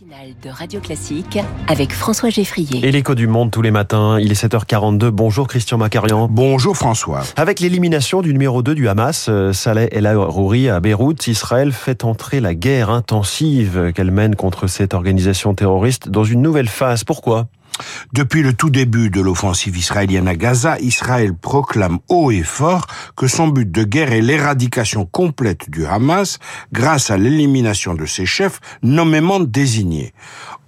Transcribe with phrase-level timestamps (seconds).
[0.00, 2.86] matinale de Radio Classique avec François Geffrier.
[2.86, 5.08] Et l'écho du monde tous les matins, il est 7h42.
[5.08, 6.28] Bonjour Christian Macarian.
[6.30, 7.22] Bonjour François.
[7.36, 12.04] Avec l'élimination du numéro 2 du Hamas, euh, Saleh El Arouri à Beyrouth, Israël fait
[12.04, 17.04] entrer la guerre intensive qu'elle mène contre cette organisation terroriste dans une nouvelle phase.
[17.04, 17.46] Pourquoi?
[18.12, 22.86] Depuis le tout début de l'offensive israélienne à Gaza, Israël proclame haut et fort
[23.16, 26.38] que son but de guerre est l'éradication complète du Hamas
[26.72, 30.12] grâce à l'élimination de ses chefs nommément désignés.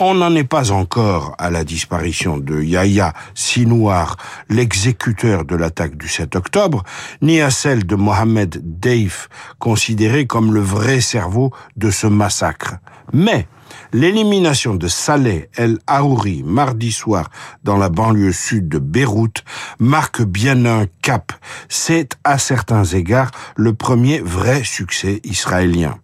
[0.01, 4.17] On n'en est pas encore à la disparition de Yahya Sinouar,
[4.49, 6.85] l'exécuteur de l'attaque du 7 octobre,
[7.21, 12.77] ni à celle de Mohamed Deif, considéré comme le vrai cerveau de ce massacre.
[13.13, 13.49] Mais
[13.93, 17.31] L'élimination de Saleh El Aouri mardi soir
[17.65, 19.45] dans la banlieue sud de Beyrouth
[19.79, 21.33] marque bien un cap.
[21.69, 25.99] C'est à certains égards le premier vrai succès israélien.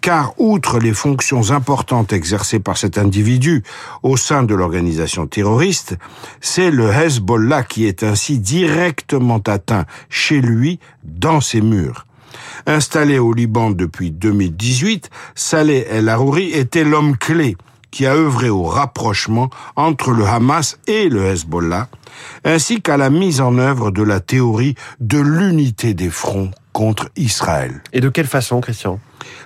[0.00, 3.62] Car outre les fonctions importantes exercées par cet individu
[4.02, 5.96] au sein de l'organisation terroriste,
[6.40, 12.06] c'est le Hezbollah qui est ainsi directement atteint chez lui dans ses murs.
[12.66, 17.56] Installé au Liban depuis 2018, Saleh El Arouri était l'homme clé
[17.90, 21.88] qui a œuvré au rapprochement entre le Hamas et le Hezbollah,
[22.44, 27.82] ainsi qu'à la mise en œuvre de la théorie de l'unité des fronts contre Israël.
[27.94, 29.00] Et de quelle façon, Christian?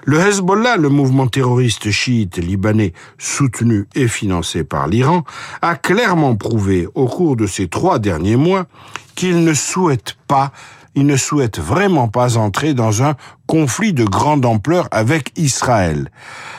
[0.04, 5.22] Le Hezbollah, le mouvement terroriste chiite libanais soutenu et financé par l'Iran,
[5.62, 8.66] a clairement prouvé au cours de ces trois derniers mois
[9.14, 10.50] qu'il ne souhaite pas
[10.94, 13.14] il ne souhaite vraiment pas entrer dans un
[13.46, 16.10] conflit de grande ampleur avec Israël.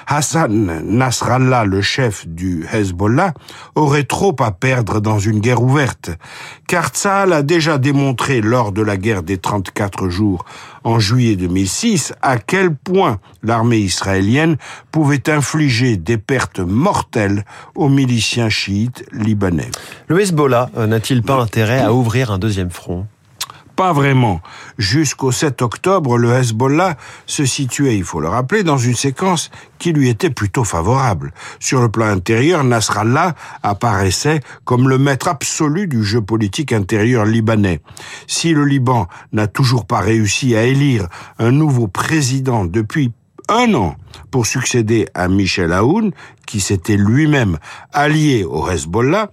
[0.08, 3.34] Hassan Nasrallah, le chef du Hezbollah,
[3.76, 6.12] aurait trop à perdre dans une guerre ouverte,
[6.68, 10.44] car Tzal a déjà démontré lors de la guerre des 34 jours
[10.84, 14.58] en juillet 2006 à quel point l'armée israélienne
[14.92, 19.72] pouvait infliger des pertes mortelles aux miliciens chiites libanais.
[20.08, 23.08] Le Hezbollah euh, n'a-t-il pas intérêt à ouvrir un deuxième front?
[23.82, 24.42] Pas vraiment.
[24.78, 29.50] Jusqu'au 7 octobre, le Hezbollah se situait, il faut le rappeler, dans une séquence
[29.80, 31.34] qui lui était plutôt favorable.
[31.60, 33.34] Sur le plan intérieur, Nasrallah
[33.64, 37.82] apparaissait comme le maître absolu du jeu politique intérieur libanais.
[38.28, 41.08] Si le Liban n'a toujours pas réussi à élire
[41.40, 43.12] un nouveau président depuis
[43.52, 43.96] un an
[44.32, 46.12] pour succéder à Michel Aoun,
[46.48, 47.58] qui s'était lui-même
[47.94, 49.30] allié au Hezbollah,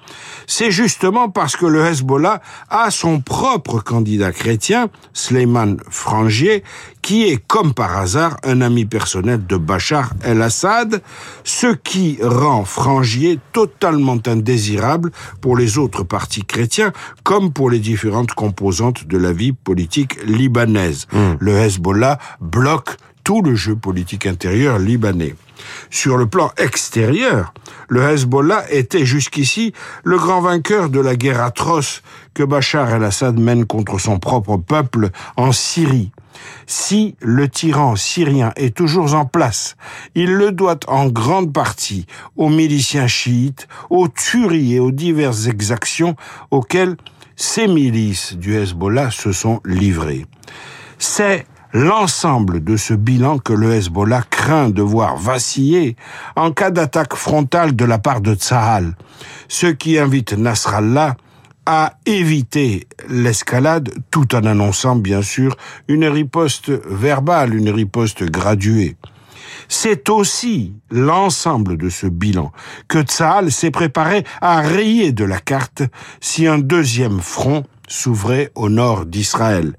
[0.46, 6.64] c'est justement parce que le Hezbollah a son propre candidat chrétien, Sleiman Frangier,
[7.00, 11.00] qui est comme par hasard un ami personnel de Bachar el-Assad,
[11.44, 16.92] ce qui rend Frangier totalement indésirable pour les autres partis chrétiens
[17.22, 21.06] comme pour les différentes composantes de la vie politique libanaise.
[21.12, 21.34] Hmm.
[21.38, 22.96] Le Hezbollah bloque
[23.28, 25.34] tout le jeu politique intérieur libanais.
[25.90, 27.52] Sur le plan extérieur,
[27.90, 32.00] le Hezbollah était jusqu'ici le grand vainqueur de la guerre atroce
[32.32, 36.10] que Bachar el-Assad mène contre son propre peuple en Syrie.
[36.66, 39.76] Si le tyran syrien est toujours en place,
[40.14, 46.16] il le doit en grande partie aux miliciens chiites, aux tueries et aux diverses exactions
[46.50, 46.96] auxquelles
[47.36, 50.24] ces milices du Hezbollah se sont livrées.
[50.96, 55.96] C'est l'ensemble de ce bilan que le Hezbollah craint de voir vaciller
[56.36, 58.96] en cas d'attaque frontale de la part de Tsahal,
[59.48, 61.16] ce qui invite Nasrallah
[61.66, 65.54] à éviter l'escalade tout en annonçant bien sûr
[65.86, 68.96] une riposte verbale, une riposte graduée.
[69.68, 72.52] C'est aussi l'ensemble de ce bilan
[72.88, 75.82] que Tsahal s'est préparé à rayer de la carte
[76.20, 79.74] si un deuxième front s'ouvrait au nord d'Israël.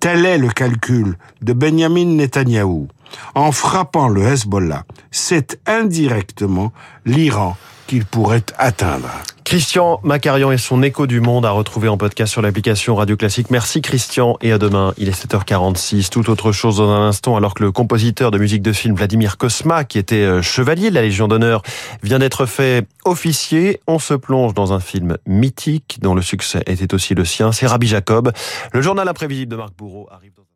[0.00, 2.88] Tel est le calcul de Benjamin Netanyahou.
[3.34, 6.72] En frappant le Hezbollah, c'est indirectement
[7.04, 9.08] l'Iran qu'il pourrait atteindre.
[9.44, 13.48] Christian Macarian et son écho du monde à retrouver en podcast sur l'application Radio Classique.
[13.50, 14.92] Merci Christian et à demain.
[14.98, 16.08] Il est 7h46.
[16.08, 19.38] Tout autre chose dans un instant alors que le compositeur de musique de film Vladimir
[19.38, 21.62] Kosma, qui était euh, chevalier de la Légion d'honneur,
[22.02, 23.80] vient d'être fait officier.
[23.86, 27.52] On se plonge dans un film mythique dont le succès était aussi le sien.
[27.52, 28.32] C'est Rabbi Jacob.
[28.72, 30.46] Le journal imprévisible de Marc Bourreau arrive dans